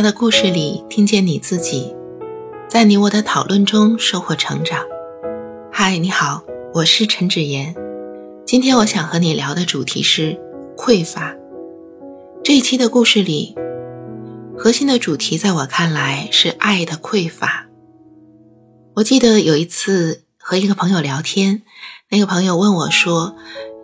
[0.00, 1.94] 他的故事里听见你自己，
[2.70, 4.80] 在你我的讨论中收获成长。
[5.70, 6.42] 嗨，你好，
[6.72, 7.74] 我是陈芷妍。
[8.46, 10.40] 今天我想和你聊的主题是
[10.74, 11.34] 匮乏。
[12.42, 13.54] 这一期的故事里，
[14.56, 17.66] 核心的主题在我看来是爱的匮乏。
[18.94, 21.60] 我记得有一次和一个朋友聊天，
[22.08, 23.36] 那个朋友问我说。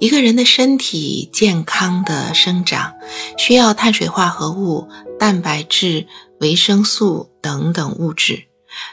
[0.00, 2.94] 一个人的身体健康的生长，
[3.38, 4.88] 需要碳水化合物、
[5.24, 6.06] 蛋白质、
[6.38, 8.44] 维生素等等物质。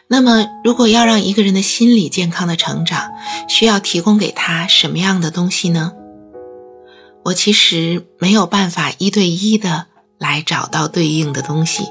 [0.07, 3.11] 那么，如果要让一个人的心理健康的成长，
[3.49, 5.91] 需要提供给他什么样的东西呢？
[7.25, 11.83] 我其实没有办法一对一的来找到对应的东西。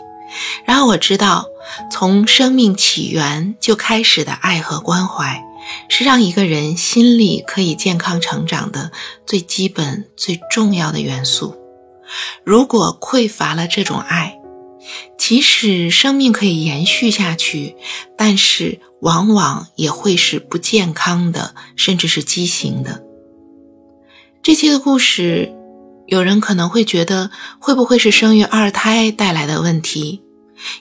[0.65, 1.45] 然后我知道，
[1.93, 5.45] 从生命起源就开始的爱和关怀。
[5.91, 8.91] 是让一个人心理可以健康成长的
[9.27, 11.55] 最基本、最重要的元素。
[12.43, 14.40] 如果匮乏了这种爱，
[15.31, 17.77] 即使生命可以延续下去，
[18.17, 23.05] 但是往往也会是不健康的，甚至是畸形的。
[24.43, 25.55] 这期的故事，
[26.09, 30.25] 有人可能会觉得，会不会是生育二胎带来的问题，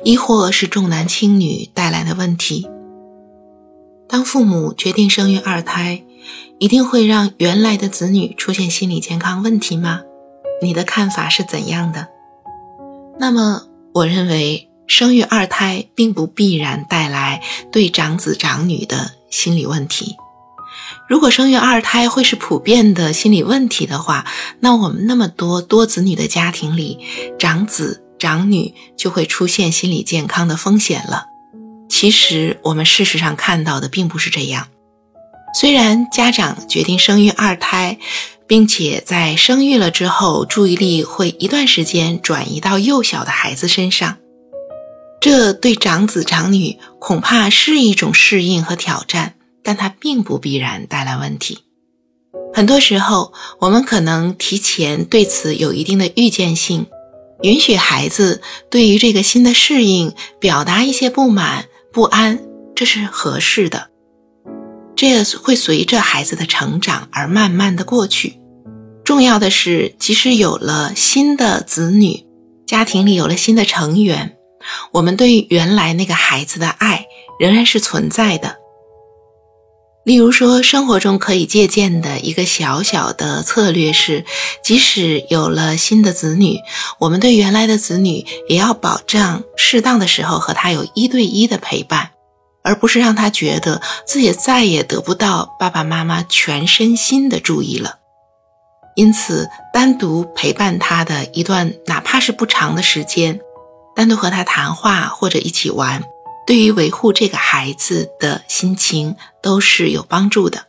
[0.03, 2.67] 亦或是重男轻女带来的问题？
[4.07, 6.03] 当父母决定生育二胎，
[6.57, 10.01] 一定会让原来的子女出现心理健康问题吗？
[10.63, 12.07] 你的看法是怎样的？
[13.19, 20.15] 那么，我认为生育二胎并不必然带来对长子长女的心理问题。
[21.07, 24.25] 如果生育二胎会是普遍的心理问题的话，
[24.59, 26.99] 那我们那么多多子女的家庭里，
[27.39, 31.25] 长子长女就会出现心理健康的风险了。
[31.89, 34.67] 其实我们事实上看到的并不是这样。
[35.59, 37.97] 虽然家长决定生育二胎，
[38.49, 44.17] 并且在生育了之后，注意力会一段时间转移到幼小的孩子身上，
[45.21, 51.59] 这对长子长女恐怕是一种适应和挑战，但它并不必然带来问题。
[52.51, 56.87] 很多时候，我们可能提前对此有一定的预见性，
[57.43, 61.65] 允许孩子对于这个新的适应表达一些不满。
[61.93, 62.39] 不安，
[62.75, 63.89] 这是合适的，
[64.95, 68.38] 这会随着孩子的成长而慢慢的过去。
[69.09, 72.27] 重要的是，即使有了新的子女，
[72.67, 74.37] 家庭里有了新的成员，
[74.91, 77.07] 我们对原来那个孩子的爱
[77.39, 78.57] 仍然是存在的。
[80.05, 84.25] 例如说，生活中可以借鉴的一个小小的策略是，
[84.63, 86.59] 即使有了新的子女，
[86.99, 92.11] 我们对原来的子女也要保障适当的时候和他有一对一的陪伴，
[92.63, 97.95] 而不是让他觉得自己再也得不到爸爸妈妈全身心的注意了。
[98.99, 103.39] 因此，单独陪伴他的一段哪怕是不长的时间，
[103.95, 106.03] 单独和他谈话或者一起玩。
[106.45, 110.65] 对于维护这个孩子的心情都是有帮助的，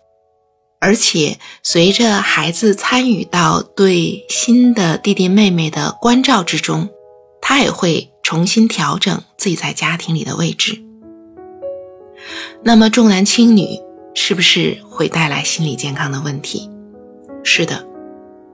[0.79, 6.89] 而且随着孩子参与到对新的弟弟妹妹的关照之中，
[7.43, 10.81] 他也会重新调整自己在家庭里的位置。
[12.63, 13.81] 那么重男轻女
[14.15, 16.71] 是不是会带来心理健康的问题？
[17.43, 17.90] 是的，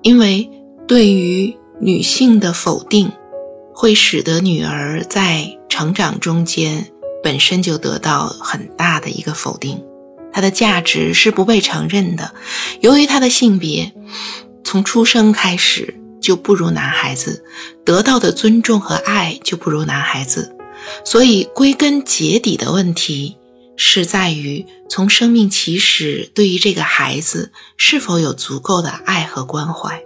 [0.06, 0.48] 因为
[0.86, 3.10] 对于女性的否定，
[3.74, 6.86] 会使得女儿在成长中间。
[7.24, 9.82] 本身就得到很大的一个否定，
[10.32, 12.32] 她的价值是不被承认的。
[12.80, 13.92] 由于他的性别
[14.62, 17.44] 从出生开始就不如男孩子，
[17.84, 20.54] 得到的尊重和爱就不如男孩子，
[21.04, 23.36] 所以归根结底的问题
[23.76, 30.02] 是在于从生命起始，对于这个孩子是否有足够的爱和关怀。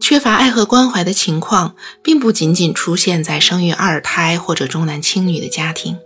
[0.00, 5.98] 缺乏爱和关怀的情况，并不仅仅出现在生育二胎或者重男轻女的家庭。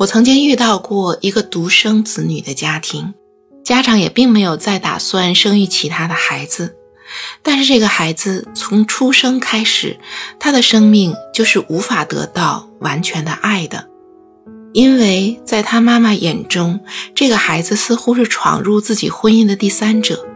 [0.00, 3.14] 我曾经遇到过一个独生子女的家庭，
[3.64, 6.76] 家长也并没有再打算生育其他的孩子。
[7.42, 9.98] 但是这个孩子从出生开始，
[10.38, 13.88] 他的生命就是无法得到完全的爱的，
[14.74, 16.80] 因为在他妈妈眼中，
[17.14, 20.26] 这个孩子似乎是闯入自己婚姻的第三者。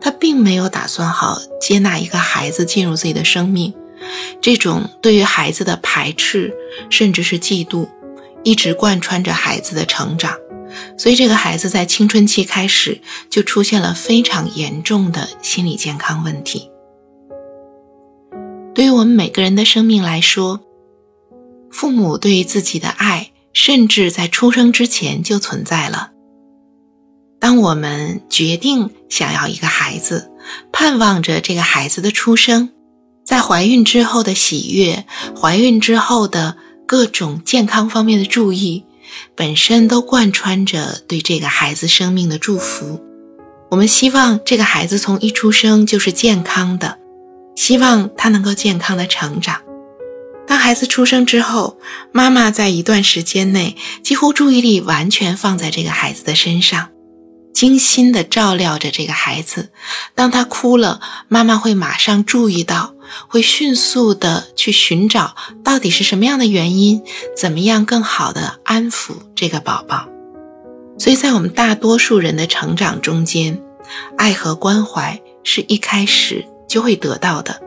[0.00, 3.72] 他并没有打算好接纳一个孩子进入自己的生命，
[4.40, 6.52] 这种对于孩子的排斥
[6.88, 7.86] 甚至是嫉妒，
[8.42, 10.36] 一直贯穿着孩子的成长，
[10.96, 12.98] 所以这个孩子在青春期开始
[13.28, 16.70] 就出现了非常严重的心理健康问题。
[18.74, 20.60] 对于我们每个人的生命来说，
[21.70, 26.10] 父母对于自己的爱，甚至在出生之前就存在了。
[27.38, 30.30] 当我们决定想要一个孩子，
[30.72, 32.70] 盼望着这个孩子的出生，
[33.24, 35.04] 在怀孕之后的喜悦，
[35.40, 36.56] 怀孕之后的
[36.86, 38.84] 各种健康方面的注意，
[39.34, 43.00] 本身都贯穿着对这个孩子生命的祝福。
[43.70, 46.98] 我们希望这个孩子从一出生就是健康的，
[47.56, 49.60] 希望他能够健康的成长。
[50.52, 51.78] 当孩子出生之后，
[52.12, 56.90] 妈妈在一段时间内几乎注意力完全放在这个孩子的身上。
[57.54, 59.70] 精心的照料着这个孩子，
[60.14, 62.92] 当他哭了，妈妈会马上注意到，
[63.28, 65.34] 会迅速的去寻找
[65.64, 67.02] 到底是什么样的原因，
[67.34, 70.06] 怎么样更好的安抚这个宝宝。
[70.98, 73.58] 所以在我们大多数人的成长中间，
[74.18, 77.61] 爱和关怀是一开始就会得到的。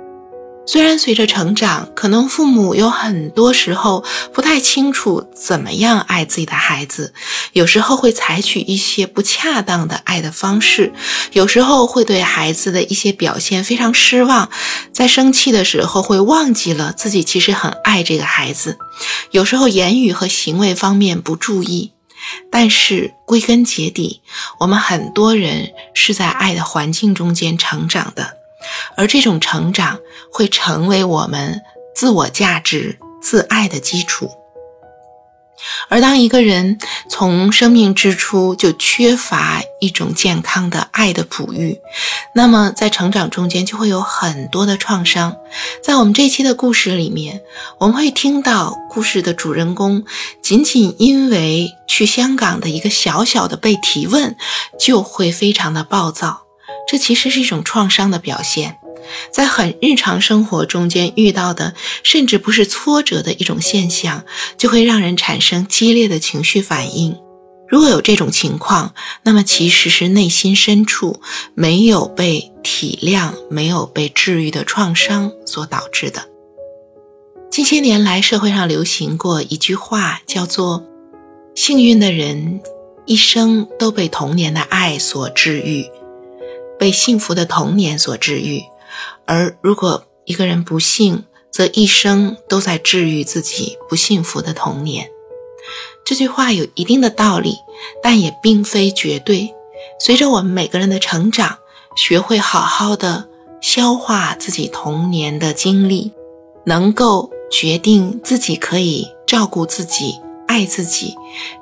[0.67, 4.03] 虽然随着成长，可能父母有很多时候
[4.33, 7.13] 不太清楚怎么样爱自己的孩子，
[7.53, 10.91] 有时候会采取一些不恰当的爱的方式，
[11.33, 14.49] 有时候会对孩子的一些表现非常失望，
[14.91, 18.77] 在生气的时候会忘记了自己其实很爱这个孩子，
[19.31, 21.91] 有时候言语和行为方面不注意，
[22.51, 24.21] 但是归根结底，
[24.59, 28.44] 我们很多人是在爱的环境中间成长的。
[28.95, 29.99] 而这种成长
[30.31, 31.61] 会成为我们
[31.95, 34.29] 自我价值、自爱的基础。
[35.87, 36.77] 而当一个人
[37.09, 41.79] 从生命之初就缺乏一种健康的爱的哺育，
[42.35, 45.37] 那么在成长中间就会有很多的创伤。
[45.81, 47.41] 在我们这期的故事里面，
[47.79, 50.03] 我们会听到故事的主人公
[50.43, 54.35] 仅仅因为去香港的一个小小的被提问，
[54.77, 56.44] 就会非常的暴躁。
[56.87, 58.77] 这其实是一种创伤的表现，
[59.31, 61.73] 在很日常生活中间遇到的，
[62.03, 64.23] 甚至不是挫折的一种现象，
[64.57, 67.17] 就会让人产生激烈的情绪反应。
[67.67, 68.93] 如果有这种情况，
[69.23, 71.19] 那么其实是内心深处
[71.55, 76.29] 没有被体谅、没有被治愈的创伤所导致的。
[77.49, 80.85] 近些年来，社会上流行过一句话，叫做
[81.55, 82.61] “幸运的人
[83.05, 85.85] 一生都被童年的爱所治愈”。
[86.85, 88.61] 被幸福的童年所治愈，
[89.25, 95.09] 而如果一个人不幸，则一生都在治愈自己不幸福的童年。
[96.05, 97.55] 这句话有一定的道理，
[98.03, 99.51] 但也并非绝对。
[99.99, 101.57] 随着我们每个人的成长，
[101.95, 103.27] 学会好好的
[103.63, 106.11] 消化自己童年的经历，
[106.67, 111.15] 能够决定自己可以照顾自己、爱自己，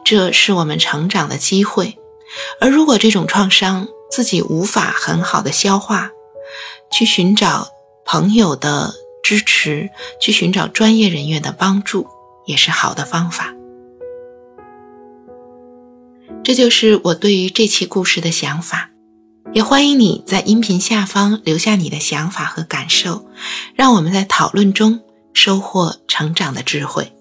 [0.03, 1.97] 这是我们成长的机会。
[2.59, 6.11] 而如果这种创伤，自己无法很好的消化，
[6.91, 7.69] 去寻找
[8.05, 8.93] 朋友的
[9.23, 9.89] 支持，
[10.21, 12.05] 去寻找专业人员的帮助，
[12.45, 13.55] 也是好的方法。
[16.43, 18.91] 这就是我对于这期故事的想法，
[19.51, 23.25] 也欢迎你在音频下方留下你的想法和感受，
[23.73, 24.99] 让我们在讨论中
[25.33, 27.11] 收获成长的智慧。